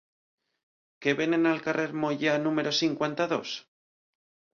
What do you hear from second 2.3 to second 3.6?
número cinquanta-dos?